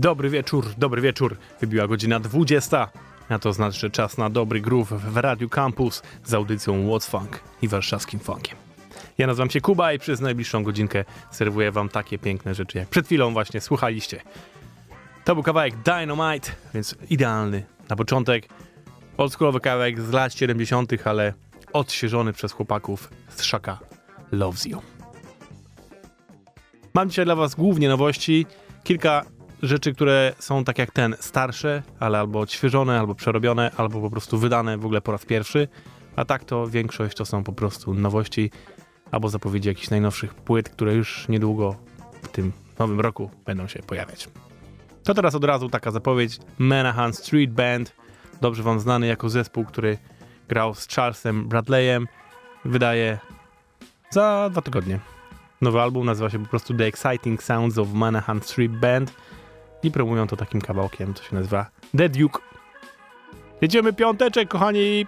Dobry 0.00 0.30
wieczór, 0.30 0.64
dobry 0.78 1.02
wieczór. 1.02 1.36
Wybiła 1.60 1.86
godzina 1.86 2.20
20. 2.20 2.88
A 3.28 3.38
to 3.38 3.52
znaczy, 3.52 3.78
że 3.78 3.90
czas 3.90 4.18
na 4.18 4.30
dobry 4.30 4.60
groove 4.60 4.88
w 4.88 5.16
Radiu 5.16 5.48
Campus 5.48 6.02
z 6.24 6.34
audycją 6.34 6.86
What's 6.86 7.10
Funk 7.10 7.40
i 7.62 7.68
warszawskim 7.68 8.20
funkiem. 8.20 8.56
Ja 9.18 9.26
nazywam 9.26 9.50
się 9.50 9.60
Kuba 9.60 9.92
i 9.92 9.98
przez 9.98 10.20
najbliższą 10.20 10.62
godzinkę 10.62 11.04
serwuję 11.30 11.72
wam 11.72 11.88
takie 11.88 12.18
piękne 12.18 12.54
rzeczy, 12.54 12.78
jak 12.78 12.88
przed 12.88 13.06
chwilą 13.06 13.32
właśnie 13.32 13.60
słuchaliście. 13.60 14.20
To 15.24 15.34
był 15.34 15.42
kawałek 15.42 15.74
Dynamite, 15.76 16.50
więc 16.74 16.96
idealny 17.10 17.64
na 17.88 17.96
początek. 17.96 18.48
Oldschoolowy 19.16 19.60
kawałek 19.60 20.00
z 20.00 20.12
lat 20.12 20.34
70., 20.34 20.92
ale 21.04 21.34
odświeżony 21.72 22.32
przez 22.32 22.52
chłopaków 22.52 23.10
z 23.28 23.42
Shaka 23.42 23.78
Loves 24.32 24.66
You. 24.66 24.82
Mam 26.94 27.08
dzisiaj 27.10 27.24
dla 27.24 27.36
was 27.36 27.54
głównie 27.54 27.88
nowości, 27.88 28.46
kilka 28.84 29.24
rzeczy, 29.62 29.94
które 29.94 30.32
są 30.38 30.64
tak 30.64 30.78
jak 30.78 30.90
ten, 30.90 31.16
starsze, 31.20 31.82
ale 32.00 32.18
albo 32.18 32.40
odświeżone, 32.40 33.00
albo 33.00 33.14
przerobione, 33.14 33.70
albo 33.76 34.00
po 34.00 34.10
prostu 34.10 34.38
wydane 34.38 34.78
w 34.78 34.84
ogóle 34.84 35.00
po 35.00 35.12
raz 35.12 35.26
pierwszy, 35.26 35.68
a 36.16 36.24
tak 36.24 36.44
to 36.44 36.66
większość 36.66 37.16
to 37.16 37.24
są 37.24 37.44
po 37.44 37.52
prostu 37.52 37.94
nowości 37.94 38.50
albo 39.10 39.28
zapowiedzi 39.28 39.68
jakichś 39.68 39.90
najnowszych 39.90 40.34
płyt, 40.34 40.68
które 40.68 40.94
już 40.94 41.28
niedługo 41.28 41.76
w 42.22 42.28
tym 42.28 42.52
nowym 42.78 43.00
roku 43.00 43.30
będą 43.46 43.66
się 43.66 43.82
pojawiać. 43.82 44.28
To 45.04 45.14
teraz 45.14 45.34
od 45.34 45.44
razu 45.44 45.68
taka 45.68 45.90
zapowiedź. 45.90 46.38
Manahan 46.58 47.12
Street 47.12 47.50
Band, 47.50 47.94
dobrze 48.40 48.62
wam 48.62 48.80
znany 48.80 49.06
jako 49.06 49.28
zespół, 49.28 49.64
który 49.64 49.98
grał 50.48 50.74
z 50.74 50.88
Charlesem 50.88 51.48
Bradleyem, 51.48 52.08
wydaje 52.64 53.18
za 54.10 54.48
dwa 54.50 54.62
tygodnie. 54.62 54.98
Nowy 55.60 55.80
album 55.80 56.06
nazywa 56.06 56.30
się 56.30 56.38
po 56.38 56.50
prostu 56.50 56.74
The 56.74 56.86
Exciting 56.86 57.42
Sounds 57.42 57.78
of 57.78 57.92
Manahan 57.92 58.42
Street 58.42 58.72
Band 58.72 59.14
i 59.82 59.90
promują 59.90 60.26
to 60.26 60.36
takim 60.36 60.60
kawałkiem, 60.60 61.14
co 61.14 61.22
się 61.24 61.34
nazywa 61.36 61.66
The 61.96 62.08
Duke. 62.08 62.38
Jedziemy 63.60 63.92
piąteczek, 63.92 64.48
kochani! 64.48 65.06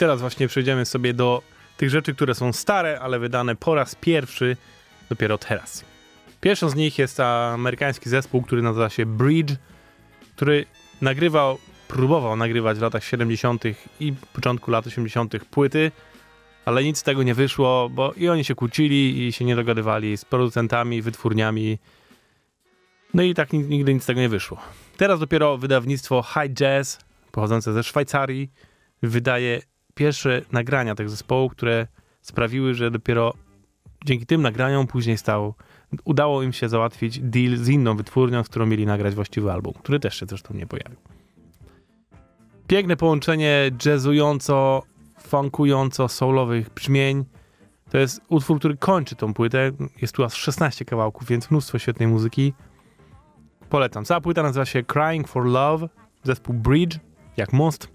Teraz 0.00 0.20
właśnie 0.20 0.48
przejdziemy 0.48 0.84
sobie 0.84 1.14
do 1.14 1.42
tych 1.76 1.90
rzeczy, 1.90 2.14
które 2.14 2.34
są 2.34 2.52
stare, 2.52 3.00
ale 3.00 3.18
wydane 3.18 3.56
po 3.56 3.74
raz 3.74 3.94
pierwszy 3.94 4.56
dopiero 5.08 5.38
teraz. 5.38 5.84
Pierwszą 6.40 6.68
z 6.68 6.74
nich 6.74 6.98
jest 6.98 7.20
amerykański 7.20 8.10
zespół, 8.10 8.42
który 8.42 8.62
nazywa 8.62 8.88
się 8.88 9.06
Bridge, 9.06 9.52
który 10.36 10.66
nagrywał 11.00 11.58
próbował 11.88 12.36
nagrywać 12.36 12.78
w 12.78 12.82
latach 12.82 13.04
70. 13.04 13.64
i 14.00 14.12
początku 14.32 14.70
lat 14.70 14.86
80. 14.86 15.44
płyty, 15.44 15.92
ale 16.64 16.84
nic 16.84 16.98
z 16.98 17.02
tego 17.02 17.22
nie 17.22 17.34
wyszło, 17.34 17.88
bo 17.88 18.12
i 18.12 18.28
oni 18.28 18.44
się 18.44 18.54
kłócili 18.54 19.26
i 19.26 19.32
się 19.32 19.44
nie 19.44 19.56
dogadywali 19.56 20.16
z 20.16 20.24
producentami, 20.24 21.02
wytwórniami. 21.02 21.78
No 23.14 23.22
i 23.22 23.34
tak 23.34 23.52
nigdy 23.52 23.94
nic 23.94 24.02
z 24.02 24.06
tego 24.06 24.20
nie 24.20 24.28
wyszło. 24.28 24.58
Teraz 24.96 25.20
dopiero 25.20 25.58
wydawnictwo 25.58 26.22
High 26.22 26.54
Jazz, 26.54 26.98
pochodzące 27.32 27.72
ze 27.72 27.82
Szwajcarii, 27.82 28.50
wydaje 29.02 29.60
pierwsze 29.94 30.42
nagrania 30.52 30.94
tych 30.94 31.10
zespołów, 31.10 31.52
które 31.52 31.86
sprawiły, 32.20 32.74
że 32.74 32.90
dopiero 32.90 33.34
dzięki 34.04 34.26
tym 34.26 34.42
nagraniom 34.42 34.86
później 34.86 35.18
stał, 35.18 35.54
udało 36.04 36.42
im 36.42 36.52
się 36.52 36.68
załatwić 36.68 37.18
deal 37.20 37.56
z 37.56 37.68
inną 37.68 37.96
wytwórnią, 37.96 38.44
z 38.44 38.48
którą 38.48 38.66
mieli 38.66 38.86
nagrać 38.86 39.14
właściwy 39.14 39.52
album, 39.52 39.72
który 39.72 40.00
też 40.00 40.20
się 40.20 40.26
zresztą 40.26 40.54
nie 40.54 40.66
pojawił. 40.66 40.98
Piękne 42.66 42.96
połączenie 42.96 43.70
jazzująco, 43.86 44.82
funkująco, 45.18 46.08
soulowych 46.08 46.70
brzmień. 46.70 47.24
To 47.90 47.98
jest 47.98 48.20
utwór, 48.28 48.58
który 48.58 48.76
kończy 48.76 49.16
tą 49.16 49.34
płytę. 49.34 49.70
Jest 50.02 50.14
tu 50.14 50.24
aż 50.24 50.34
16 50.34 50.84
kawałków, 50.84 51.28
więc 51.28 51.50
mnóstwo 51.50 51.78
świetnej 51.78 52.08
muzyki. 52.08 52.52
Polecam. 53.68 54.04
Cała 54.04 54.20
płyta 54.20 54.42
nazywa 54.42 54.64
się 54.64 54.82
Crying 54.82 55.28
for 55.28 55.46
Love, 55.46 55.88
zespół 56.24 56.54
Bridge, 56.54 56.98
jak 57.36 57.52
most, 57.52 57.88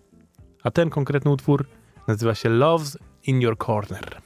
a 0.63 0.71
ten 0.71 0.89
konkretny 0.89 1.31
utwór 1.31 1.65
nazywa 2.07 2.35
się 2.35 2.49
Love's 2.49 2.97
in 3.23 3.41
Your 3.41 3.57
Corner. 3.57 4.21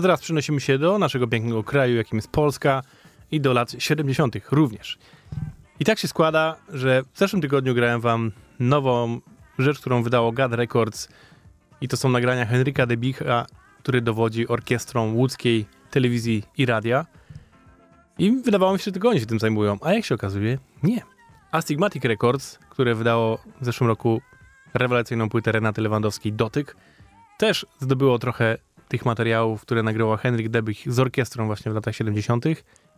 To 0.00 0.02
teraz 0.02 0.20
przenosimy 0.20 0.60
się 0.60 0.78
do 0.78 0.98
naszego 0.98 1.26
pięknego 1.26 1.64
kraju, 1.64 1.96
jakim 1.96 2.18
jest 2.18 2.30
Polska 2.30 2.82
i 3.30 3.40
do 3.40 3.52
lat 3.52 3.74
70. 3.78 4.36
również. 4.50 4.98
I 5.80 5.84
tak 5.84 5.98
się 5.98 6.08
składa, 6.08 6.56
że 6.72 7.02
w 7.12 7.18
zeszłym 7.18 7.42
tygodniu 7.42 7.74
grałem 7.74 8.00
wam 8.00 8.32
nową 8.60 9.20
rzecz, 9.58 9.80
którą 9.80 10.02
wydało 10.02 10.32
GAD 10.32 10.52
Records 10.52 11.08
i 11.80 11.88
to 11.88 11.96
są 11.96 12.08
nagrania 12.08 12.46
Henryka 12.46 12.86
Debicha, 12.86 13.46
który 13.78 14.00
dowodzi 14.00 14.48
orkiestrą 14.48 15.14
łódzkiej 15.14 15.66
telewizji 15.90 16.42
i 16.56 16.66
radia. 16.66 17.06
I 18.18 18.32
wydawało 18.32 18.72
mi 18.72 18.78
się, 18.78 18.84
że 18.84 18.92
tylko 18.92 19.08
oni 19.08 19.20
się 19.20 19.26
tym 19.26 19.38
zajmują, 19.38 19.78
a 19.80 19.92
jak 19.92 20.04
się 20.04 20.14
okazuje, 20.14 20.58
nie. 20.82 21.02
Astigmatic 21.50 22.04
Records, 22.04 22.58
które 22.70 22.94
wydało 22.94 23.38
w 23.60 23.64
zeszłym 23.64 23.88
roku 23.88 24.20
rewelacyjną 24.74 25.28
płytę 25.28 25.52
Renaty 25.52 25.82
Lewandowskiej 25.82 26.32
Dotyk, 26.32 26.76
też 27.38 27.66
zdobyło 27.80 28.18
trochę 28.18 28.58
tych 28.90 29.04
materiałów, 29.04 29.62
które 29.62 29.82
nagrywał 29.82 30.16
Henryk 30.16 30.48
Debich 30.48 30.92
z 30.92 30.98
orkiestrą 30.98 31.46
właśnie 31.46 31.72
w 31.72 31.74
latach 31.74 31.94
70. 31.94 32.44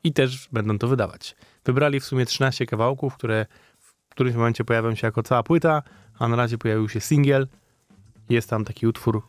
i 0.04 0.12
też 0.12 0.48
będą 0.52 0.78
to 0.78 0.88
wydawać. 0.88 1.36
Wybrali 1.64 2.00
w 2.00 2.04
sumie 2.04 2.26
13 2.26 2.66
kawałków, 2.66 3.14
które 3.14 3.46
w 3.78 4.08
którymś 4.08 4.36
momencie 4.36 4.64
pojawią 4.64 4.94
się 4.94 5.06
jako 5.06 5.22
cała 5.22 5.42
płyta, 5.42 5.82
a 6.18 6.28
na 6.28 6.36
razie 6.36 6.58
pojawił 6.58 6.88
się 6.88 7.00
singiel. 7.00 7.48
Jest 8.30 8.50
tam 8.50 8.64
taki 8.64 8.86
utwór 8.86 9.22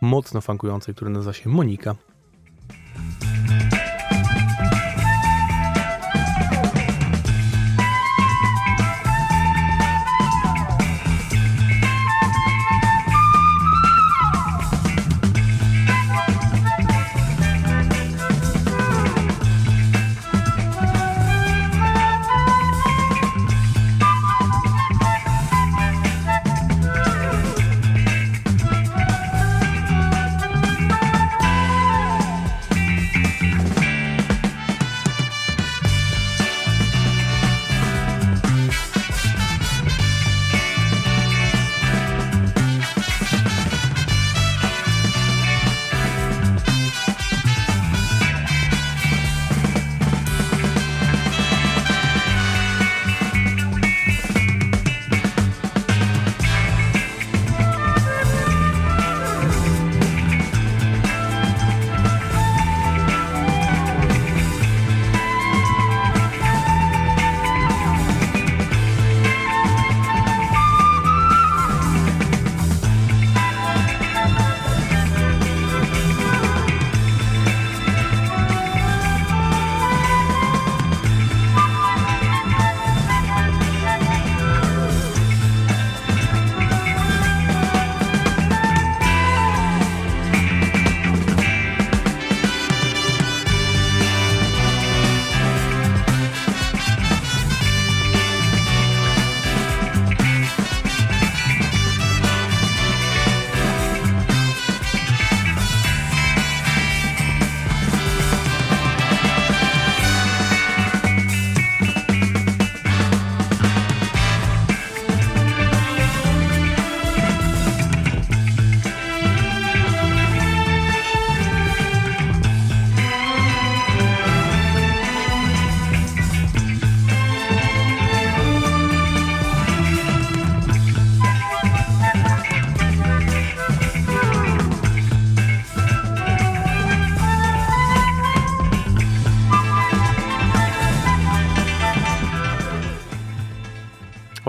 mocno 0.00 0.40
funkujący, 0.40 0.94
który 0.94 1.10
nazywa 1.10 1.32
się 1.32 1.50
Monika. 1.50 1.94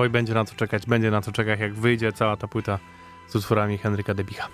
Oj, 0.05 0.09
będzie 0.09 0.33
na 0.33 0.45
to 0.45 0.55
czekać, 0.55 0.85
będzie 0.85 1.11
na 1.11 1.21
to 1.21 1.31
czekać, 1.31 1.59
jak 1.59 1.73
wyjdzie 1.73 2.13
cała 2.13 2.37
ta 2.37 2.47
płyta 2.47 2.79
z 3.27 3.35
utworami 3.35 3.77
Henryka 3.77 4.13
Debicha. 4.13 4.47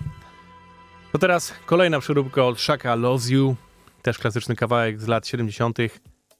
To 1.12 1.18
teraz 1.18 1.54
kolejna 1.66 2.00
przeróbka 2.00 2.46
od 2.46 2.60
Shaka 2.60 2.96
Loves 2.96 3.30
You, 3.30 3.56
też 4.02 4.18
klasyczny 4.18 4.56
kawałek 4.56 5.02
z 5.02 5.08
lat 5.08 5.28
70. 5.28 5.78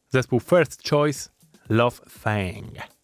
Zespół 0.10 0.40
First 0.40 0.90
Choice 0.90 1.30
Love 1.70 1.98
Fang. 2.10 3.01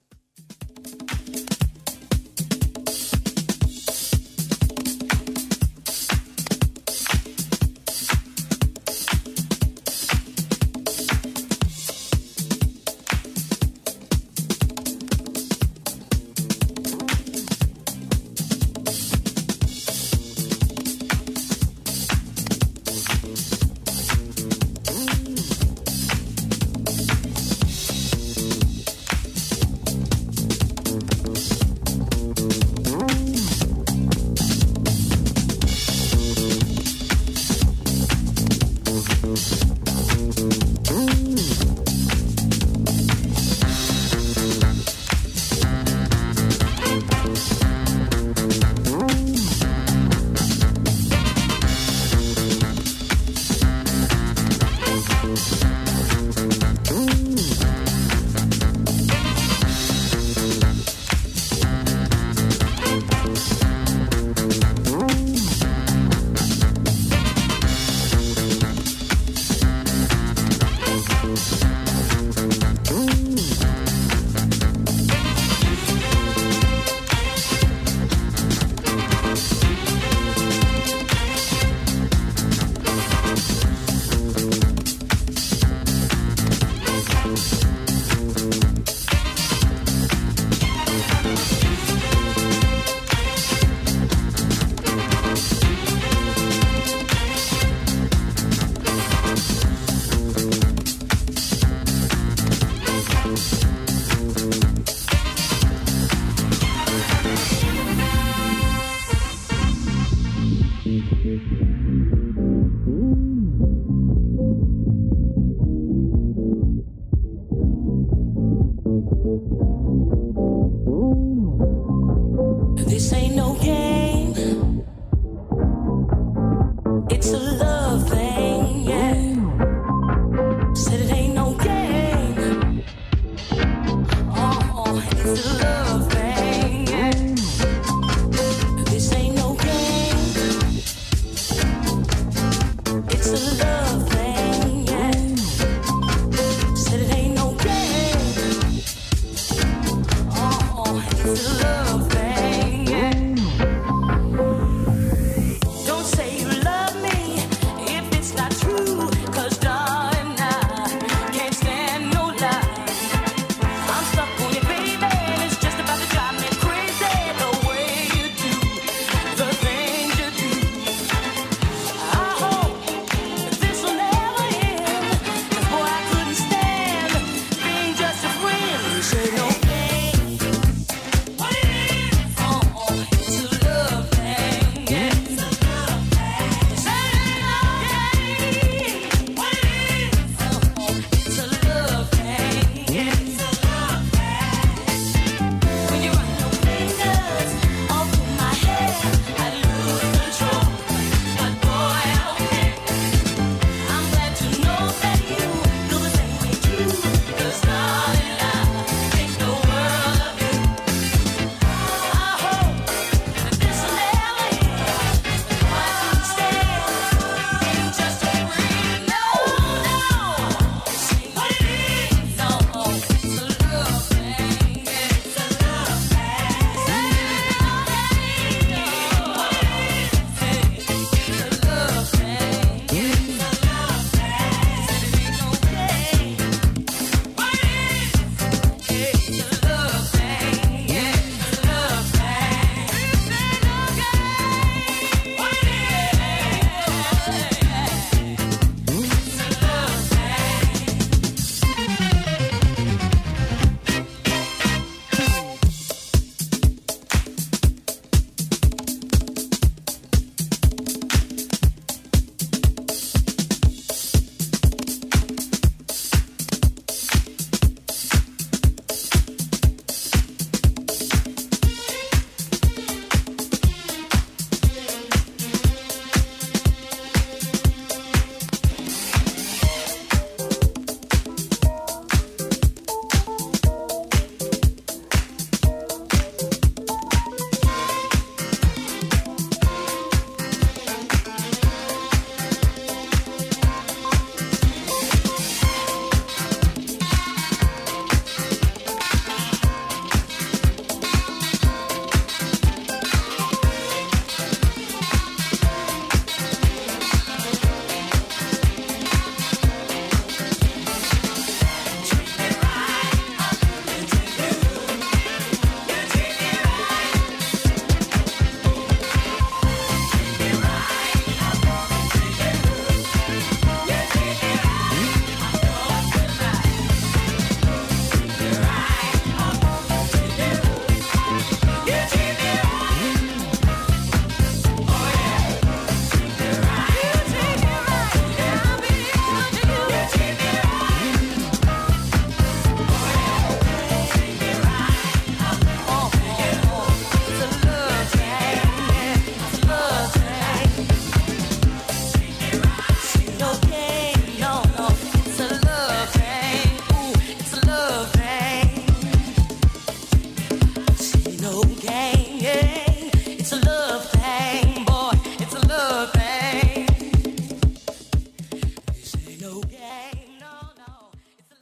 ain't 123.28 123.36
no 123.36 123.54
game. 123.56 123.77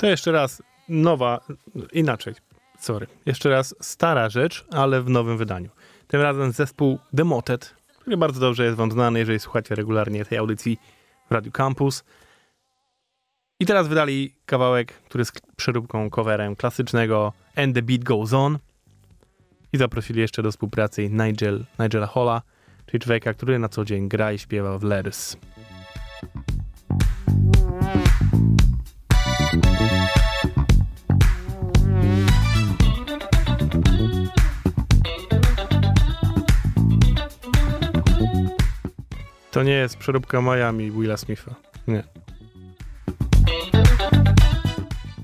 To 0.06 0.10
jeszcze 0.10 0.32
raz 0.32 0.64
nowa, 0.90 1.40
inaczej, 1.94 2.34
sorry. 2.80 3.08
Jeszcze 3.26 3.50
raz 3.50 3.76
stara 3.82 4.30
rzecz, 4.30 4.66
ale 4.72 5.02
w 5.02 5.10
nowym 5.10 5.38
wydaniu. 5.38 5.70
Tym 6.08 6.22
razem 6.22 6.52
zespół 6.52 7.00
Demoted, 7.14 7.76
który 8.00 8.18
bardzo 8.18 8.40
dobrze 8.40 8.66
jest 8.66 8.78
wam 8.78 8.92
znany, 8.92 9.20
jeżeli 9.20 9.40
słuchacie 9.40 9.76
regularnie 9.76 10.26
tej 10.26 10.38
audycji 10.38 10.78
w 11.30 11.32
Radio 11.32 11.52
Campus. 11.52 12.04
I 13.60 13.66
teraz 13.66 13.88
wydali 13.88 14.36
kawałek, 14.46 14.94
który 14.94 15.22
jest 15.22 15.42
przeróbką, 15.56 16.10
coverem 16.10 16.56
klasycznego 16.56 17.34
And 17.56 17.76
the 17.76 17.82
Beat 17.82 18.04
Goes 18.04 18.34
On. 18.34 18.60
I 19.74 19.78
zaprosili 19.78 20.22
jeszcze 20.22 20.44
do 20.44 20.52
współpracy 20.52 21.10
Nigel, 21.10 21.66
Nigela 21.80 22.08
Holla, 22.08 22.42
czyli 22.86 23.00
człowieka, 23.00 23.34
który 23.34 23.60
na 23.60 23.70
co 23.70 23.86
dzień 23.86 24.10
gra 24.10 24.34
i 24.34 24.40
śpiewa 24.40 24.78
w 24.78 24.84
Letters. 24.84 25.38
To 39.56 39.64
nie 39.64 39.72
jest 39.74 39.98
przeróbka 39.98 40.42
Miami 40.42 40.92
Willa 40.92 41.18
Smitha. 41.18 41.56
Nie. 41.88 42.04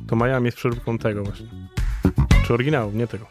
To 0.08 0.16
Miami 0.16 0.46
jest 0.46 0.58
przeróbką 0.58 0.98
tego 0.98 1.24
właśnie. 1.24 1.48
Czy 2.46 2.54
oryginału, 2.54 2.92
nie 2.92 3.08
tego. 3.08 3.26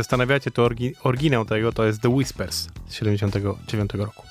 zastanawiacie, 0.00 0.50
to 0.50 0.64
orgi, 0.64 0.94
oryginał 1.02 1.44
tego 1.44 1.72
to 1.72 1.84
jest 1.84 2.02
The 2.02 2.08
Whispers 2.08 2.68
z 2.88 2.94
79 2.94 3.94
roku. 3.94 4.22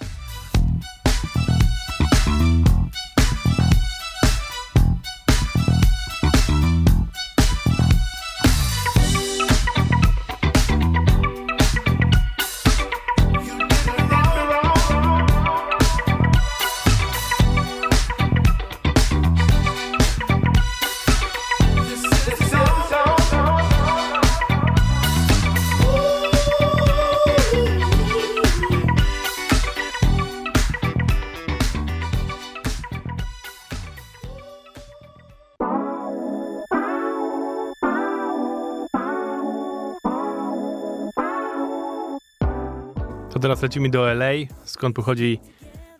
To 43.40 43.42
teraz 43.42 43.62
lecimy 43.62 43.90
do 43.90 44.14
LA, 44.14 44.32
skąd 44.64 44.96
pochodzi 44.96 45.40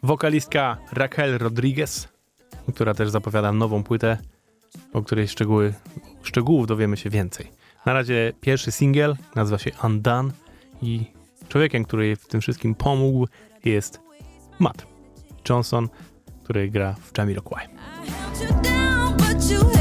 wokalistka 0.04 0.78
Raquel 0.92 1.38
Rodriguez, 1.38 2.08
która 2.74 2.94
też 2.94 3.10
zapowiada 3.10 3.52
nową 3.52 3.84
płytę, 3.84 4.18
o 4.94 5.02
której 5.02 5.28
szczegóły, 5.28 5.74
szczegółów 6.24 6.68
dowiemy 6.68 6.98
się 6.98 7.10
więcej. 7.10 7.52
Na 7.86 7.94
razie 7.94 8.34
pierwszy 8.42 8.72
singiel 8.72 9.16
nazywa 9.36 9.58
się 9.58 9.72
Undone 9.84 10.32
i 10.82 11.06
człowiekiem, 11.50 11.86
który 11.86 12.06
jej 12.06 12.16
w 12.16 12.28
tym 12.28 12.42
wszystkim 12.42 12.76
pomógł 12.76 13.28
jest 13.66 14.00
Matt 14.60 14.88
Johnson, 15.50 15.90
który 16.44 16.70
gra 16.70 16.94
w 16.94 17.18
Jamiroquai. 17.18 17.68
I 19.76 19.79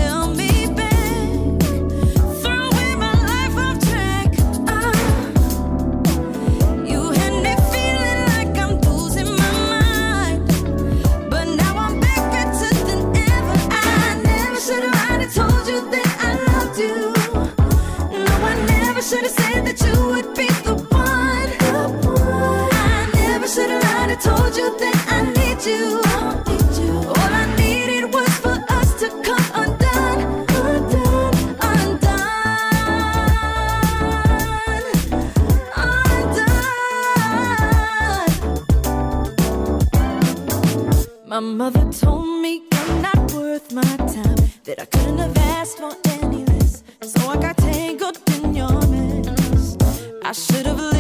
My 41.39 41.45
mother 41.45 41.89
told 41.93 42.43
me 42.43 42.65
I'm 42.73 43.01
not 43.01 43.33
worth 43.33 43.73
my 43.73 43.83
time, 43.83 44.39
that 44.65 44.81
I 44.81 44.87
couldn't 44.87 45.19
have 45.19 45.37
asked 45.37 45.79
for 45.79 45.93
any 46.21 46.45
less. 46.47 46.83
So 47.01 47.29
I 47.29 47.37
got 47.37 47.57
tangled 47.59 48.19
in 48.35 48.57
your 48.57 48.73
mess. 48.89 49.77
I 50.25 50.33
should 50.33 50.67
have 50.67 50.98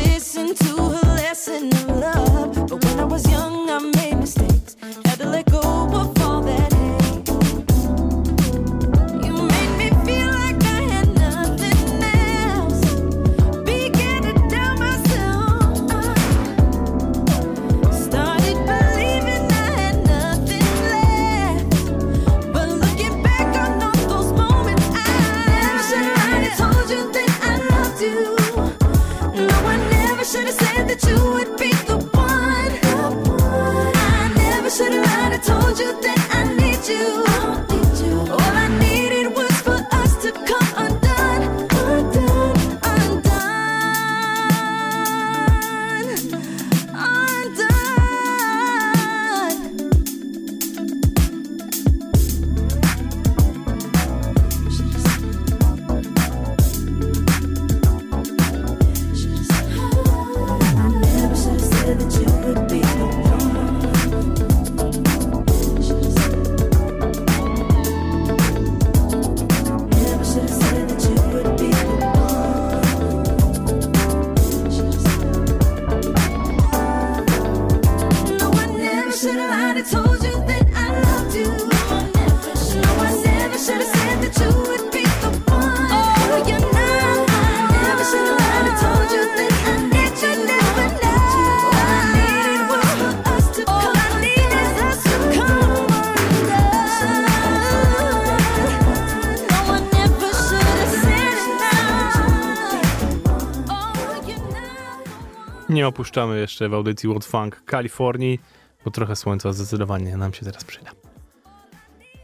opuszczamy 105.88 106.40
jeszcze 106.40 106.68
w 106.68 106.74
audycji 106.74 107.08
World 107.08 107.24
Funk 107.24 107.64
Kalifornii, 107.64 108.40
bo 108.84 108.90
trochę 108.90 109.16
słońca 109.16 109.52
zdecydowanie 109.52 110.16
nam 110.16 110.32
się 110.32 110.44
teraz 110.44 110.64
przyda. 110.64 110.90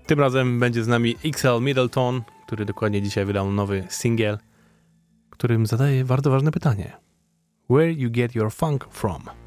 Tym 0.07 0.20
razem 0.20 0.61
będzie 0.61 0.85
z 0.85 0.88
nami 0.88 1.16
XL 1.24 1.61
Middleton, 1.61 2.22
który 2.46 2.64
dokładnie 2.64 3.03
dzisiaj 3.03 3.24
wydał 3.24 3.53
nowy 3.53 3.85
singiel, 3.88 4.38
którym 5.31 5.66
zadaje 5.66 6.05
bardzo 6.05 6.31
ważne 6.31 6.50
pytanie. 6.50 6.92
Where 7.70 7.92
you 7.92 8.11
get 8.11 8.35
your 8.35 8.53
funk 8.53 8.87
from? 8.90 9.44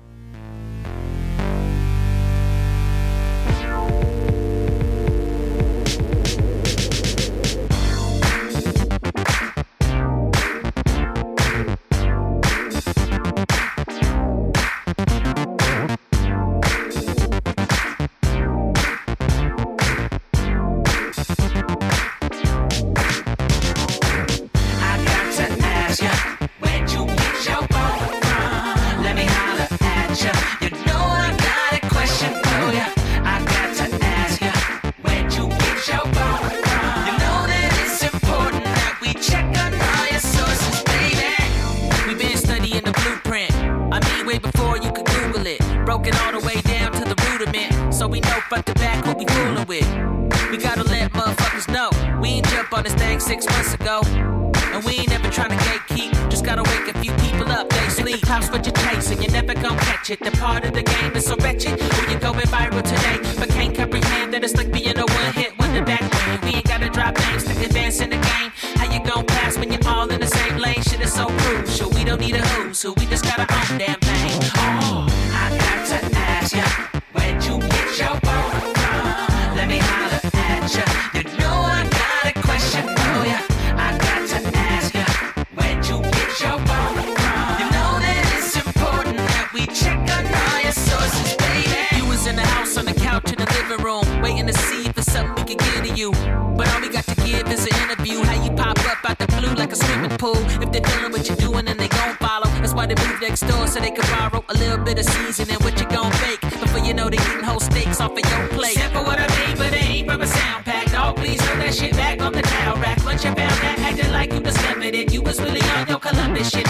next 103.27 103.41
door 103.41 103.67
so 103.67 103.79
they 103.79 103.91
could 103.91 104.07
borrow 104.07 104.43
a 104.47 104.53
little 104.53 104.77
bit 104.77 104.99
of 104.99 105.05
seasoning. 105.05 105.57
What 105.63 105.79
you 105.79 105.87
gon' 105.87 106.11
bake? 106.23 106.41
Before 106.41 106.79
you 106.79 106.93
know 106.93 107.09
they 107.09 107.17
eating 107.17 107.43
whole 107.43 107.59
steaks 107.59 107.99
off 107.99 108.11
of 108.11 108.19
your 108.31 108.47
plate. 108.49 108.77
Simple 108.77 109.03
what 109.03 109.19
I 109.19 109.27
mean, 109.39 109.57
but 109.57 109.71
they 109.71 109.85
ain't 109.95 110.09
from 110.09 110.21
a 110.21 110.27
sound 110.27 110.65
pack. 110.65 110.91
Dog, 110.91 111.17
please 111.17 111.41
throw 111.41 111.57
that 111.57 111.73
shit 111.73 111.93
back 111.93 112.21
on 112.21 112.31
the 112.31 112.41
towel 112.41 112.77
rack. 112.77 113.03
Once 113.03 113.23
you 113.25 113.31
found 113.33 113.57
that, 113.63 113.79
acting 113.79 114.11
like 114.11 114.31
you 114.31 114.39
discovered 114.39 114.95
it, 114.95 115.13
you 115.13 115.21
was 115.21 115.41
really 115.41 115.61
on 115.75 115.87
your 115.87 115.99
Columbus 115.99 116.49
shit. 116.51 116.66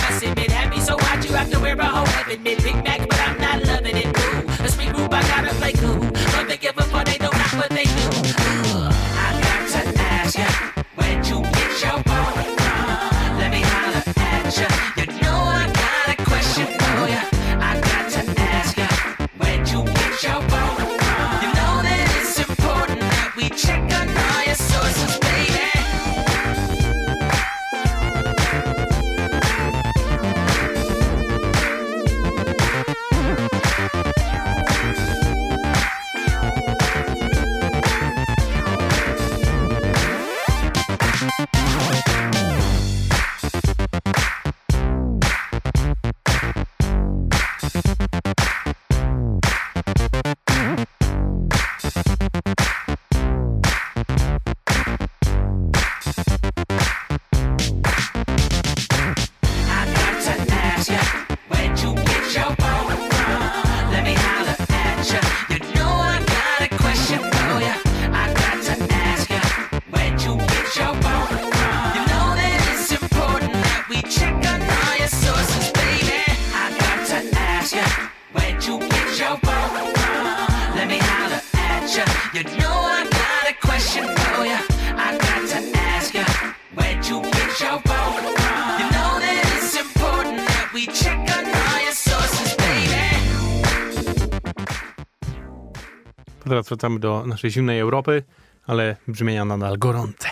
teraz 96.57 96.69
wracamy 96.69 96.99
do 96.99 97.25
naszej 97.25 97.51
zimnej 97.51 97.79
Europy, 97.79 98.23
ale 98.67 98.95
brzmienia 99.07 99.45
nadal 99.45 99.77
gorące. 99.77 100.29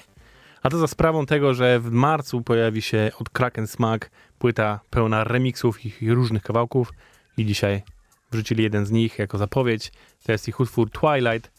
A 0.63 0.69
to 0.69 0.77
za 0.77 0.87
sprawą 0.87 1.25
tego, 1.25 1.53
że 1.53 1.79
w 1.79 1.91
marcu 1.91 2.41
pojawi 2.41 2.81
się 2.81 3.11
od 3.19 3.29
Kraken 3.29 3.67
Smack 3.67 4.09
płyta 4.39 4.79
pełna 4.89 5.23
remixów 5.23 5.85
ich 5.85 6.01
różnych 6.07 6.43
kawałków 6.43 6.93
i 7.37 7.45
dzisiaj 7.45 7.83
wrzucili 8.31 8.63
jeden 8.63 8.85
z 8.85 8.91
nich 8.91 9.19
jako 9.19 9.37
zapowiedź. 9.37 9.91
To 10.23 10.31
jest 10.31 10.47
ich 10.47 10.59
utwór 10.59 10.89
Twilight 10.91 11.51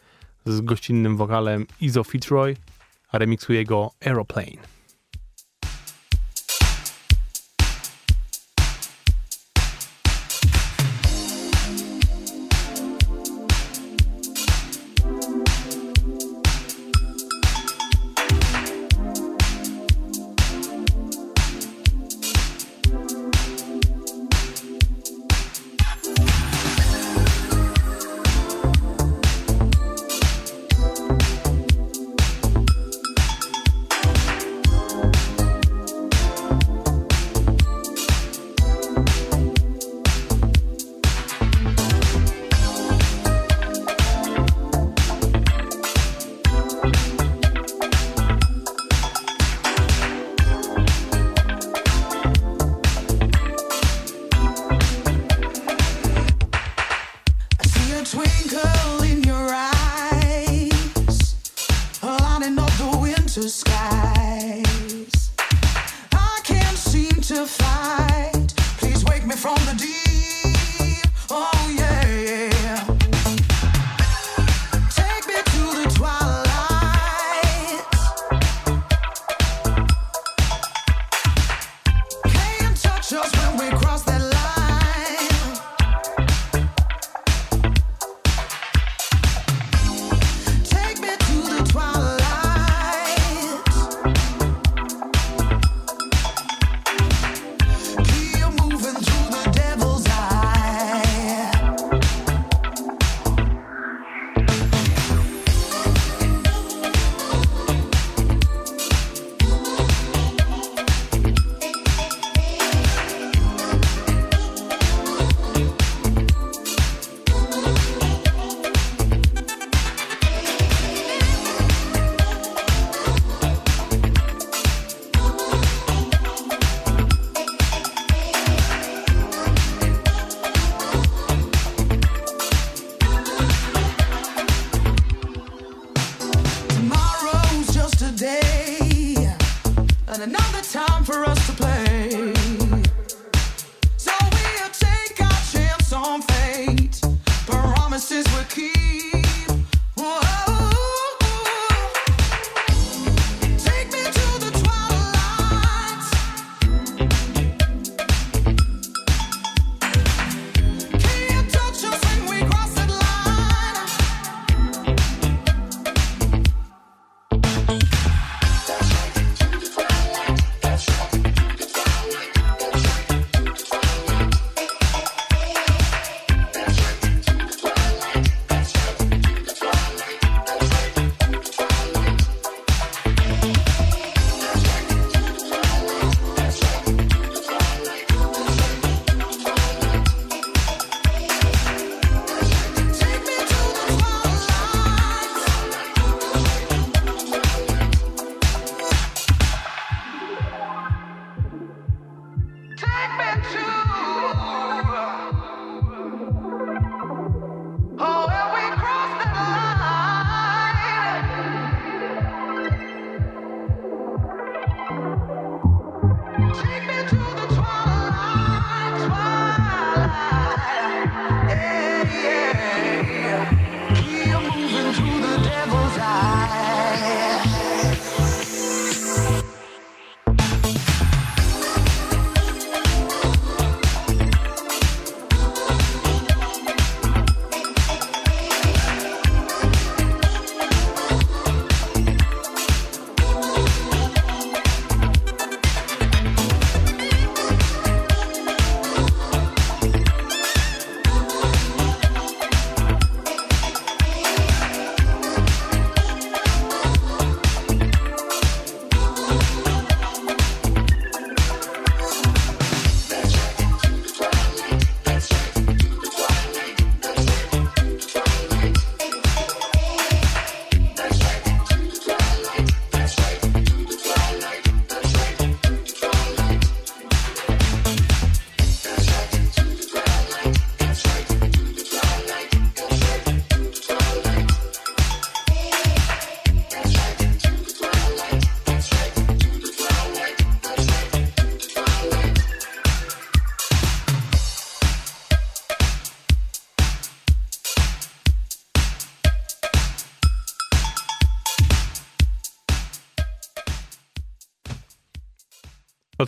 z 0.45 0.61
gościnnym 0.61 1.17
wokalem 1.17 1.67
Izo 1.81 2.05
Fitzroy, 2.05 2.57
a 3.13 3.19
remiksuje 3.19 3.65
go 3.65 3.91
Aeroplane. 4.07 4.76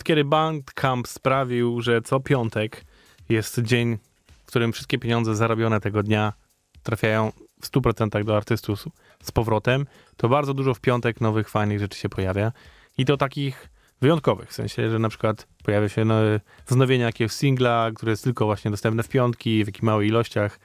Kiedy 0.09 0.25
Bandcamp 0.25 1.07
sprawił, 1.07 1.81
że 1.81 2.01
co 2.01 2.19
piątek 2.19 2.85
jest 3.29 3.59
dzień, 3.59 3.97
w 4.43 4.45
którym 4.45 4.73
wszystkie 4.73 4.99
pieniądze 4.99 5.35
zarobione 5.35 5.79
tego 5.79 6.03
dnia 6.03 6.33
trafiają 6.83 7.31
w 7.61 7.71
100% 7.71 8.23
do 8.23 8.37
artystów 8.37 8.87
z 9.23 9.31
powrotem, 9.31 9.85
to 10.17 10.29
bardzo 10.29 10.53
dużo 10.53 10.73
w 10.73 10.79
piątek 10.79 11.21
nowych, 11.21 11.49
fajnych 11.49 11.79
rzeczy 11.79 11.99
się 11.99 12.09
pojawia. 12.09 12.51
I 12.97 13.05
to 13.05 13.17
takich 13.17 13.69
wyjątkowych, 14.01 14.49
w 14.49 14.53
sensie, 14.53 14.89
że 14.89 14.99
na 14.99 15.09
przykład 15.09 15.47
pojawia 15.63 15.89
się 15.89 16.05
no, 16.05 16.15
wznowienie 16.67 17.03
jakiegoś 17.03 17.31
singla, 17.31 17.91
które 17.95 18.09
jest 18.09 18.23
tylko 18.23 18.45
właśnie 18.45 18.71
dostępne 18.71 19.03
w 19.03 19.09
piątki, 19.09 19.63
w 19.63 19.67
jakich 19.67 19.83
małych 19.83 20.07
ilościach, 20.07 20.59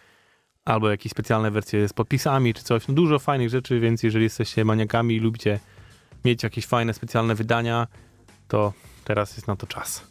albo 0.65 0.91
jakieś 0.91 1.13
specjalne 1.13 1.51
wersje 1.51 1.89
z 1.89 1.93
podpisami 1.93 2.55
czy 2.55 2.63
coś. 2.63 2.89
No, 2.89 2.95
dużo 2.95 3.19
fajnych 3.19 3.51
rzeczy, 3.51 3.81
więc 3.81 4.03
jeżeli 4.03 4.25
jesteście 4.25 4.65
maniakami 4.65 5.17
i 5.17 5.21
lubicie 5.21 5.61
mieć 6.25 6.43
jakieś 6.43 6.67
fajne, 6.67 6.95
specjalne 6.95 7.35
wydania, 7.35 7.87
to 8.49 8.73
teraz 9.05 9.37
jest 9.37 9.49
na 9.49 9.57
to 9.57 9.67
czas. 9.67 10.07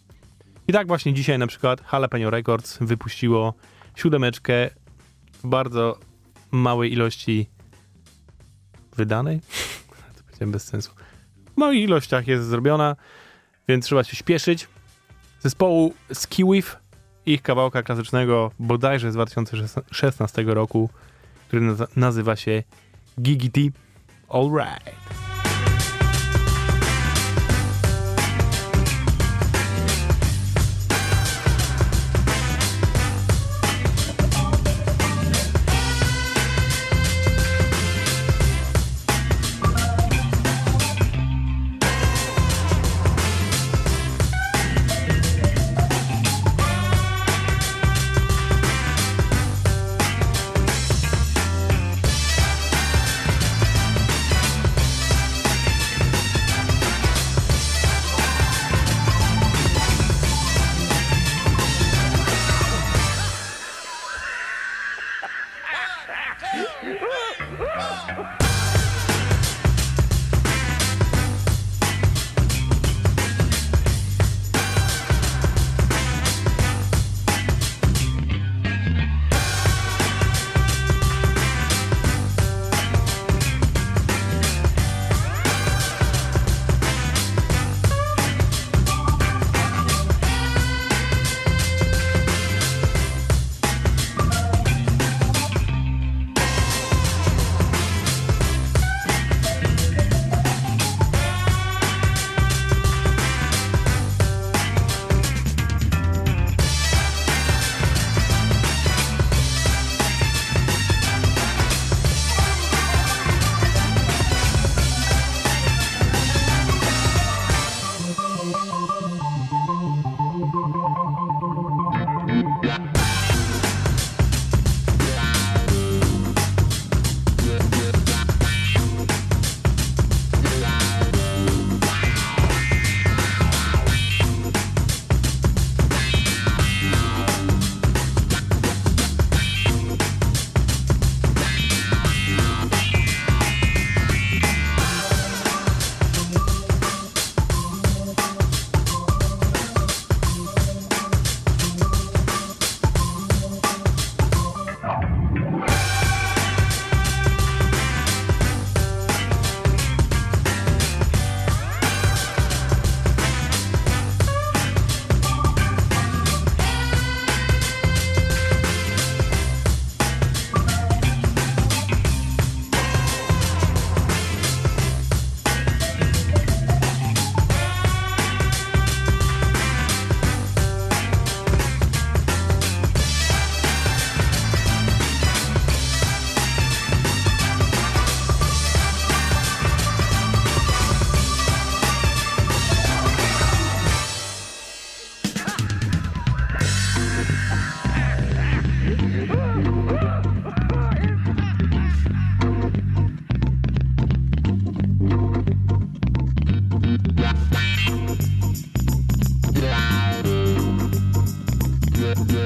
I 0.68 0.74
tak 0.74 0.88
właśnie 0.88 1.14
dzisiaj 1.14 1.40
na 1.40 1.48
przykład 1.48 1.82
Jalapeno 1.94 2.30
Records 2.30 2.78
wypuściło 2.82 3.54
siódemeczkę 3.96 4.70
w 5.34 5.48
bardzo 5.48 5.98
małej 6.52 6.94
ilości 6.94 7.50
wydanej? 8.96 9.40
to 10.18 10.24
powiedziałem 10.24 10.52
bez 10.52 10.64
sensu. 10.64 10.92
W 11.54 11.58
małych 11.58 11.80
ilościach 11.80 12.28
jest 12.28 12.46
zrobiona, 12.46 12.96
więc 13.68 13.86
trzeba 13.86 14.04
się 14.04 14.16
śpieszyć. 14.16 14.68
Zespołu 15.40 15.94
Skiwif, 16.14 16.78
ich 17.26 17.42
kawałka 17.42 17.84
klasycznego 17.84 18.52
bodajże 18.60 19.12
z 19.12 19.14
2016 19.14 20.44
roku, 20.44 20.90
który 21.48 21.76
nazywa 21.96 22.36
się 22.36 22.64
Gigity 23.20 23.72
Alright. 24.30 25.33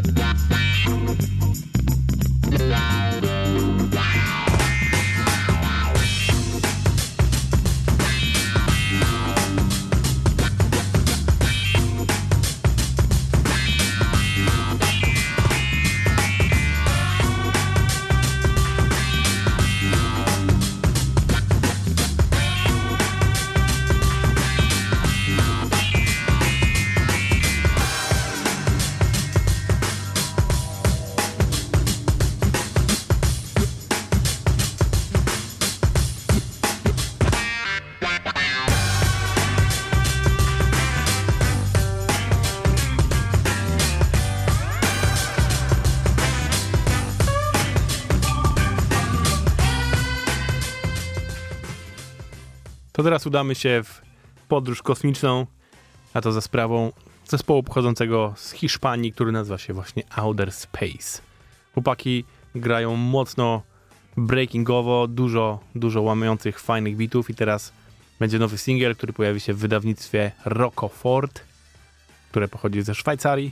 Bye. 0.02 0.27
Teraz 53.08 53.26
udamy 53.26 53.56
się 53.56 53.84
w 53.84 54.02
podróż 54.48 54.82
kosmiczną, 54.82 55.46
a 56.14 56.22
to 56.22 56.32
za 56.32 56.42
sprawą 56.42 56.92
zespołu 57.26 57.64
pochodzącego 57.64 58.34
z 58.38 58.52
Hiszpanii, 58.52 59.12
który 59.12 59.32
nazywa 59.32 59.58
się 59.58 59.74
właśnie 59.74 60.04
Outer 60.16 60.52
Space. 60.52 61.22
Chłopaki 61.74 62.24
grają 62.56 62.96
mocno 62.96 63.62
breakingowo, 64.18 65.08
dużo, 65.08 65.60
dużo 65.76 66.02
łamiących 66.02 66.60
fajnych 66.60 66.96
bitów 66.96 67.30
i 67.30 67.36
teraz 67.36 67.74
będzie 68.20 68.40
nowy 68.40 68.58
singiel, 68.58 68.96
który 68.96 69.14
pojawi 69.14 69.40
się 69.40 69.54
w 69.54 69.58
wydawnictwie 69.58 70.32
Rockofort, 70.46 71.42
które 72.30 72.48
pochodzi 72.48 72.82
ze 72.82 72.96
Szwajcarii. 72.96 73.52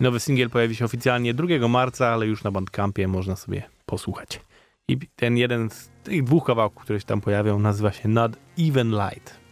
Nowy 0.00 0.20
singiel 0.20 0.50
pojawi 0.50 0.76
się 0.76 0.84
oficjalnie 0.84 1.34
2 1.34 1.68
marca, 1.68 2.08
ale 2.08 2.26
już 2.26 2.44
na 2.44 2.50
Bandcampie 2.50 3.08
można 3.08 3.36
sobie 3.36 3.62
posłuchać. 3.86 4.40
I 4.88 4.98
ten 5.16 5.36
jeden 5.36 5.70
z 5.70 5.93
tych 6.04 6.24
dwóch 6.24 6.44
kawałków, 6.44 6.82
które 6.82 7.00
się 7.00 7.06
tam 7.06 7.20
pojawią, 7.20 7.58
nazywa 7.58 7.92
się 7.92 8.08
Not 8.08 8.36
Even 8.58 8.90
Light. 8.90 9.43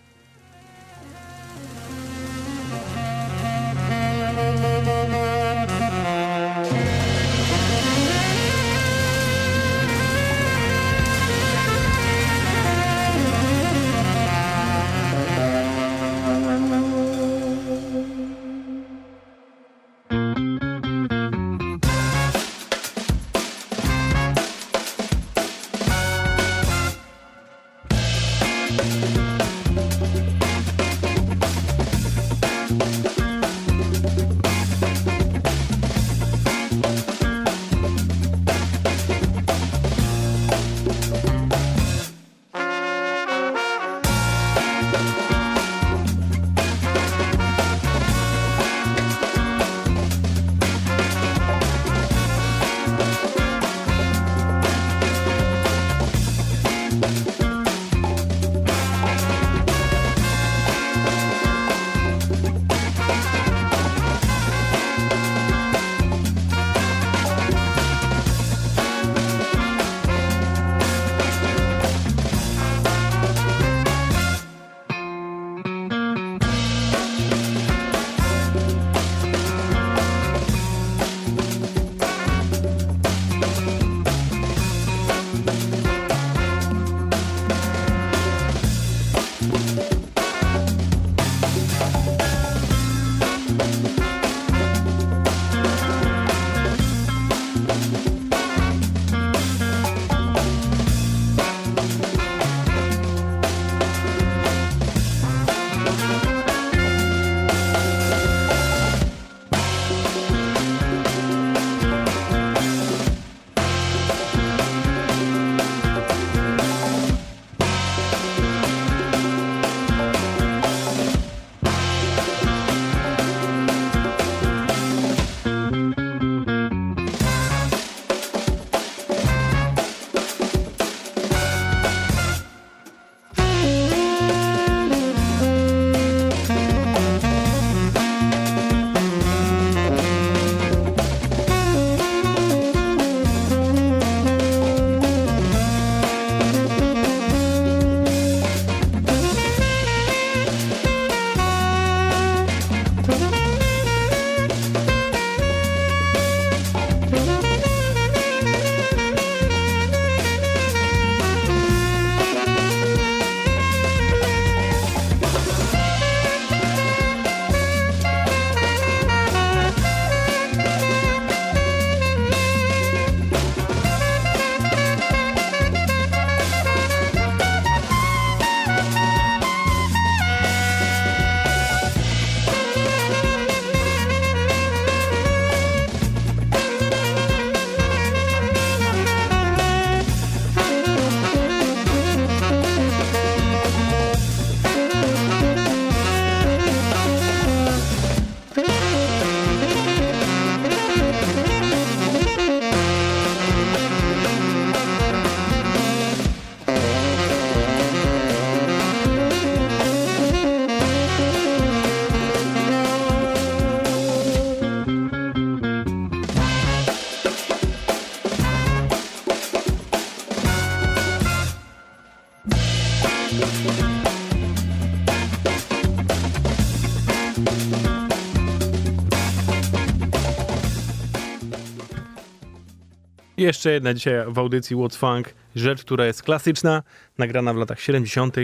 Jeszcze 233.43 233.73
jedna 233.73 233.95
dzisiaj 233.95 234.15
w 234.29 234.39
audycji 234.39 234.77
What's 234.77 234.97
Funk 234.97 235.35
rzecz, 235.57 235.85
która 235.85 236.07
jest 236.07 236.23
klasyczna, 236.23 236.83
nagrana 237.19 237.55
w 237.55 237.57
latach 237.57 237.81
70. 237.81 238.37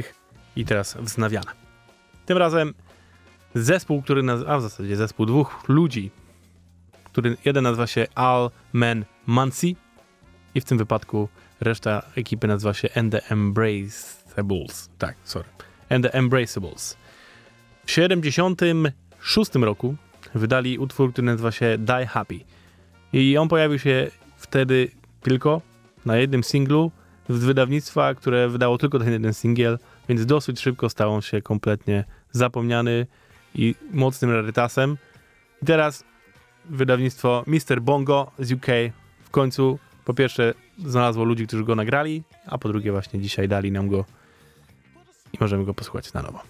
i 0.57 0.65
teraz 0.65 0.97
wznawiana. 1.01 1.53
Tym 2.27 2.39
razem 2.39 2.75
zespół, 3.55 4.03
który 4.03 4.23
nazywa, 4.23 4.53
a 4.53 4.59
w 4.59 4.63
zasadzie 4.63 4.97
zespół 4.97 5.27
dwóch 5.27 5.69
ludzi, 5.69 6.11
który 7.05 7.37
jeden 7.45 7.65
nazywa 7.65 7.87
się 7.87 8.07
Al 8.15 8.51
Man 8.73 9.05
Muncie 9.27 9.75
i 10.55 10.61
w 10.61 10.65
tym 10.65 10.79
wypadku 10.79 11.29
reszta 11.61 12.03
ekipy 12.15 12.47
nazywa 12.47 12.75
się 12.75 12.89
And 12.97 13.13
the 13.13 13.23
Embraceables. 13.29 14.91
Tak, 14.99 15.17
sorry. 15.25 15.49
And 15.91 16.05
the 16.05 16.15
Embraceables. 16.15 16.97
W 17.87 17.91
76 17.91 19.55
roku 19.55 19.97
wydali 20.35 20.79
utwór, 20.79 21.13
który 21.13 21.27
nazywa 21.27 21.53
się 21.53 21.79
Die 21.79 22.07
Happy. 22.07 22.41
I 23.13 23.37
on 23.37 23.49
pojawił 23.49 23.79
się 23.79 24.11
wtedy 24.39 24.91
tylko 25.21 25.61
na 26.07 26.17
jednym 26.17 26.45
singlu 26.45 26.91
z 27.29 27.45
wydawnictwa, 27.45 28.15
które 28.15 28.49
wydało 28.49 28.79
tylko 28.79 28.99
ten 28.99 29.13
jeden 29.13 29.35
singiel, 29.35 29.79
więc 30.09 30.27
dosyć 30.27 30.61
szybko 30.61 30.91
stał 30.91 31.23
się 31.23 31.43
kompletnie 31.43 32.05
zapomniany 32.33 33.07
i 33.55 33.75
mocnym 33.91 34.31
rarytasem. 34.31 34.97
I 35.63 35.67
teraz 35.67 36.05
wydawnictwo 36.65 37.45
Mr. 37.47 37.81
Bongo 37.81 38.31
z 38.39 38.53
UK 38.53 38.67
w 39.25 39.31
końcu 39.31 39.79
po 40.05 40.15
pierwsze 40.15 40.55
znalazło 40.79 41.25
ludzi, 41.25 41.47
którzy 41.47 41.65
go 41.65 41.75
nagrali, 41.75 42.23
a 42.47 42.59
po 42.59 42.69
drugie 42.69 42.93
właśnie 42.93 43.21
dzisiaj 43.21 43.49
dali 43.49 43.73
nam 43.73 43.89
go 43.89 44.05
i 45.33 45.37
możemy 45.41 45.65
go 45.65 45.75
posłuchać 45.75 46.13
na 46.13 46.23
nowo. 46.23 46.41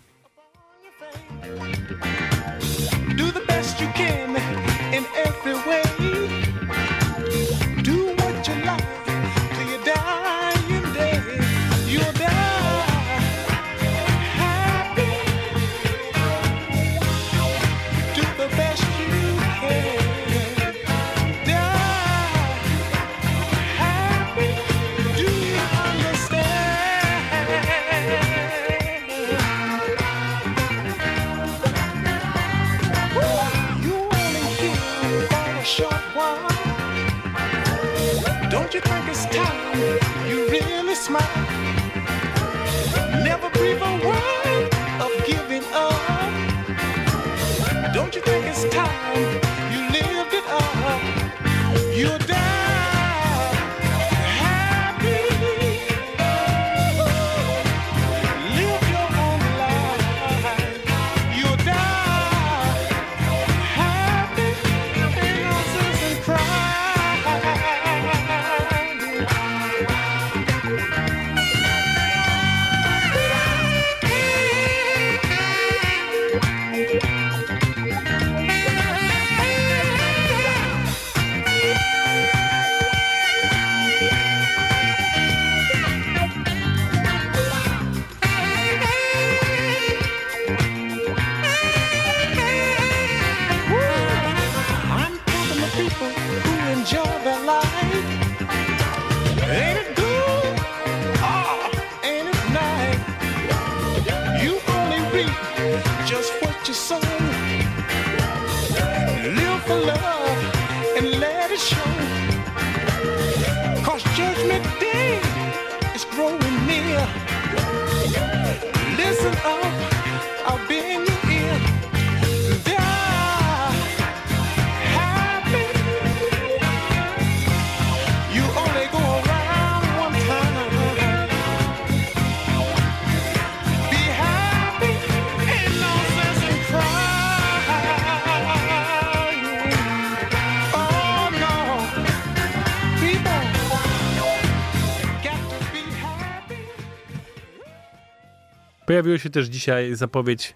Pojawiła 148.99 149.19
się 149.19 149.31
też 149.31 149.47
dzisiaj 149.47 149.95
zapowiedź 149.95 150.55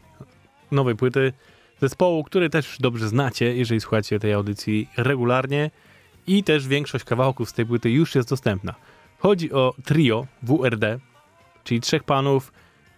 nowej 0.71 0.97
płyty 0.97 1.33
zespołu, 1.81 2.25
który 2.25 2.51
też 2.51 2.77
dobrze 2.81 3.09
znacie, 3.09 3.57
jeżeli 3.57 3.81
słuchacie 3.81 4.19
tej 4.19 4.33
audycji 4.33 4.89
regularnie 4.97 5.71
i 6.27 6.45
też 6.45 6.69
większość 6.69 7.05
kawałków 7.05 7.49
z 7.51 7.53
tej 7.53 7.67
płyty 7.67 7.91
już 7.91 8.15
jest 8.15 8.29
dostępna. 8.29 8.75
Chodzi 9.19 9.53
o 9.53 9.75
trio 9.85 10.27
WRD, 10.43 10.99
czyli 11.65 11.81
trzech 11.81 12.05
panów, 12.05 12.53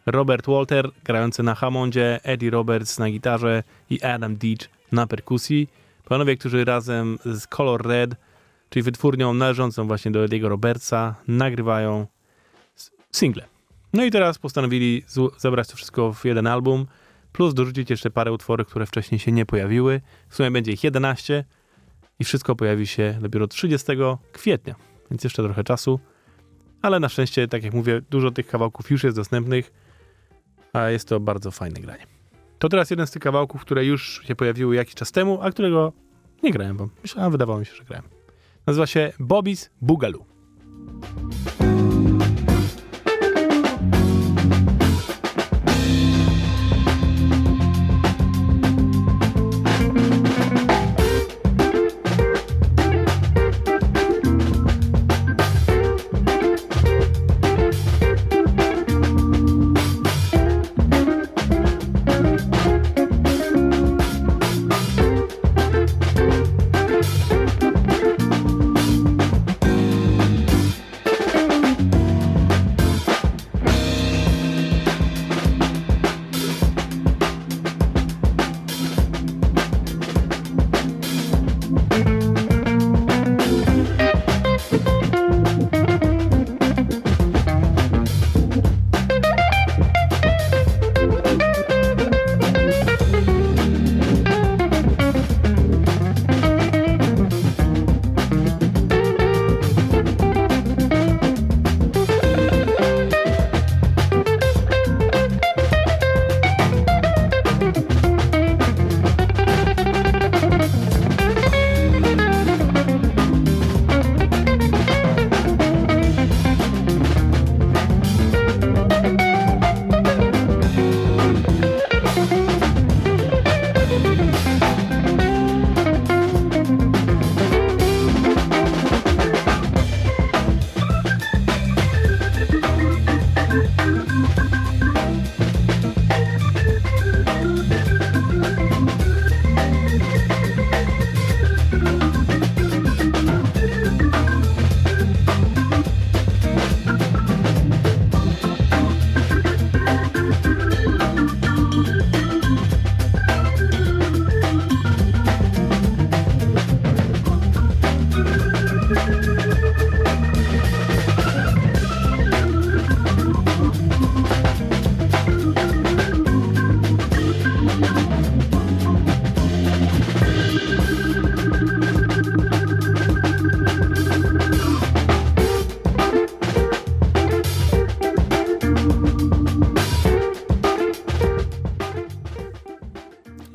Robert 0.07 0.47
Walter 0.47 0.90
grający 1.05 1.42
na 1.42 1.55
Hammondzie, 1.55 2.20
Eddie 2.22 2.51
Roberts 2.51 2.99
na 2.99 3.11
gitarze 3.11 3.62
i 3.90 4.03
Adam 4.03 4.36
Deitch 4.36 4.68
na 4.92 5.07
perkusji. 5.07 5.68
Panowie, 6.05 6.36
którzy 6.36 6.64
razem 6.64 7.18
z 7.24 7.47
Color 7.47 7.86
Red, 7.86 8.14
czyli 8.70 8.82
wytwórnią 8.82 9.34
należącą 9.34 9.86
właśnie 9.86 10.11
do 10.11 10.24
Ediego 10.24 10.49
Robertsa, 10.49 11.14
nagrywają 11.28 12.07
single. 13.12 13.53
No 13.95 14.05
i 14.05 14.11
teraz 14.11 14.38
postanowili 14.38 15.03
zebrać 15.38 15.68
to 15.68 15.76
wszystko 15.76 16.12
w 16.12 16.24
jeden 16.24 16.47
album, 16.47 16.86
plus 17.32 17.55
dorzucić 17.55 17.90
jeszcze 17.90 18.11
parę 18.11 18.32
utworów, 18.32 18.66
które 18.66 18.86
wcześniej 18.86 19.18
się 19.18 19.32
nie 19.32 19.47
pojawiły. 19.47 20.01
W 20.28 20.34
sumie 20.34 20.51
będzie 20.51 20.72
ich 20.72 20.84
11 20.84 21.45
i 22.18 22.24
wszystko 22.24 22.57
pojawi 22.57 22.86
się 22.86 23.18
dopiero 23.20 23.47
30 23.47 23.92
kwietnia, 24.32 24.74
więc 25.11 25.24
jeszcze 25.24 25.42
trochę 25.42 25.64
czasu. 25.64 26.01
Ale 26.82 27.01
na 27.01 27.09
szczęście, 27.09 27.49
tak 27.49 27.64
jak 27.64 27.74
mówię, 27.74 28.03
dużo 28.11 28.30
tych 28.30 28.47
kawałków 28.47 28.90
już 28.90 29.05
jest 29.05 29.16
dostępnych, 29.16 29.72
a 30.72 30.90
jest 30.90 31.09
to 31.09 31.20
bardzo 31.20 31.51
fajne 31.51 31.80
granie. 31.80 32.07
To 32.59 32.68
teraz 32.68 32.90
jeden 32.90 33.07
z 33.07 33.11
tych 33.11 33.22
kawałków, 33.22 33.61
które 33.61 33.84
już 33.84 34.22
się 34.26 34.36
pojawiły 34.36 34.76
jakiś 34.76 34.95
czas 34.95 35.12
temu, 35.12 35.42
a 35.42 35.51
którego 35.51 35.92
nie 36.42 36.51
grałem, 36.51 36.76
bo 36.76 36.88
myślałem, 37.03 37.32
wydawało 37.32 37.59
mi 37.59 37.66
się, 37.66 37.74
że 37.74 37.84
grałem. 37.84 38.09
Nazywa 38.66 38.86
się 38.86 39.12
Bobby's 39.20 39.68
Boogaloo. 39.80 40.24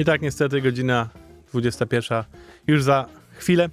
Tak 0.10 0.22
niestety 0.22 0.62
godzina 0.62 1.10
21 1.52 2.24
już 2.68 2.84
za 2.84 3.06
chwilę, 3.32 3.70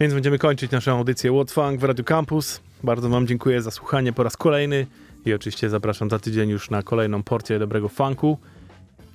więc 0.00 0.14
będziemy 0.14 0.38
kończyć 0.38 0.70
naszą 0.70 0.98
audycję 0.98 1.32
What 1.32 1.50
Funk 1.50 1.80
w 1.80 1.84
Radio 1.84 2.04
Campus. 2.04 2.60
Bardzo 2.82 3.08
Wam 3.08 3.26
dziękuję 3.26 3.62
za 3.62 3.70
słuchanie 3.70 4.12
po 4.12 4.22
raz 4.22 4.36
kolejny 4.36 4.86
i 5.26 5.32
oczywiście 5.32 5.68
zapraszam 5.68 6.10
za 6.10 6.18
tydzień 6.18 6.50
już 6.50 6.70
na 6.70 6.82
kolejną 6.82 7.22
porcję 7.22 7.58
dobrego 7.58 7.88
funku. 7.88 8.38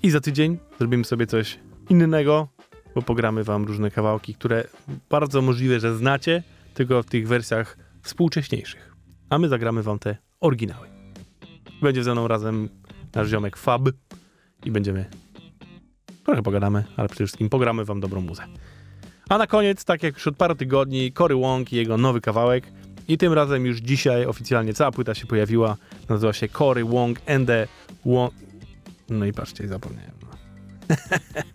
I 0.04 0.10
za 0.10 0.20
tydzień 0.20 0.58
zrobimy 0.80 1.06
sobie 1.06 1.28
coś 1.28 1.60
innego, 1.90 2.48
bo 2.96 3.02
pogramy 3.02 3.44
Wam 3.44 3.66
różne 3.66 3.92
kawałki, 3.92 4.36
które 4.36 4.64
bardzo 5.10 5.42
możliwe, 5.42 5.80
że 5.80 5.98
znacie, 5.98 6.44
tylko 6.74 7.04
w 7.04 7.06
tych 7.06 7.28
wersjach 7.28 7.78
współcześniejszych. 8.02 8.96
A 9.30 9.38
my 9.38 9.50
zagramy 9.50 9.84
Wam 9.84 10.00
te 10.00 10.18
oryginały. 10.40 10.88
Będzie 11.82 12.04
ze 12.04 12.12
mną 12.12 12.28
razem 12.28 12.70
nasz 13.16 13.28
ziomek 13.28 13.58
Fab 13.58 13.90
i 14.66 14.72
będziemy 14.72 15.23
trochę 16.26 16.44
pogadamy, 16.44 16.84
ale 16.98 17.10
przede 17.10 17.26
wszystkim 17.26 17.50
pogramy 17.50 17.86
wam 17.86 18.00
dobrą 18.00 18.22
muzę. 18.22 18.44
A 19.30 19.38
na 19.38 19.48
koniec, 19.48 19.86
tak 19.86 20.04
jak 20.04 20.14
już 20.14 20.28
od 20.28 20.36
paru 20.36 20.56
tygodni, 20.56 21.12
Cory 21.12 21.36
Wong 21.36 21.74
i 21.74 21.76
jego 21.76 21.98
nowy 21.98 22.22
kawałek. 22.22 22.64
I 23.08 23.18
tym 23.18 23.34
razem 23.34 23.66
już 23.66 23.78
dzisiaj 23.78 24.26
oficjalnie 24.26 24.74
cała 24.74 24.92
płyta 24.92 25.14
się 25.14 25.28
pojawiła. 25.28 25.78
Nazywa 26.10 26.34
się 26.34 26.48
Cory 26.48 26.86
Wong 26.86 27.20
and 27.30 27.48
the 27.48 27.68
Wong... 28.06 28.34
No 29.10 29.26
i 29.26 29.34
patrzcie, 29.34 29.68
zapomniałem. 29.68 30.14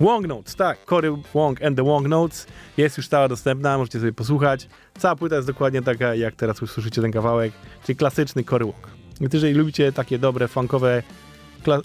Wong 0.00 0.26
Notes, 0.26 0.56
tak, 0.56 0.84
Cory 0.84 1.10
Wong 1.34 1.62
and 1.62 1.76
the 1.76 1.82
Wong 1.82 2.08
Notes 2.08 2.46
jest 2.76 2.96
już 2.96 3.06
stała 3.06 3.28
dostępna, 3.28 3.78
możecie 3.78 3.98
sobie 3.98 4.12
posłuchać. 4.12 4.68
Cała 4.98 5.16
płyta 5.16 5.36
jest 5.36 5.48
dokładnie 5.48 5.82
taka, 5.82 6.14
jak 6.14 6.34
teraz 6.34 6.62
usłyszycie 6.62 7.02
ten 7.02 7.12
kawałek, 7.12 7.52
czyli 7.86 7.96
klasyczny 7.96 8.44
Cory 8.44 8.64
Wong. 8.64 8.90
Więc 9.20 9.34
jeżeli 9.34 9.54
lubicie 9.54 9.92
takie 9.92 10.18
dobre, 10.18 10.48
funkowe, 10.48 11.02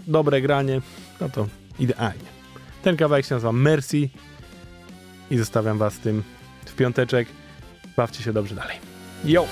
dobre 0.08 0.42
granie, 0.42 0.82
no 1.22 1.30
to 1.30 1.48
idealnie. 1.80 2.30
Ten 2.84 2.98
kawałek 2.98 3.26
się 3.26 3.36
nazywa 3.36 3.52
Mercy 3.52 4.10
i 5.32 5.38
zostawiam 5.38 5.78
was 5.78 5.94
z 5.94 6.00
tym 6.00 6.24
w 6.66 6.76
piąteczek. 6.76 7.28
Bawcie 7.98 8.24
się 8.24 8.34
dobrze 8.34 8.56
dalej. 8.56 8.78
Yo! 9.26 9.46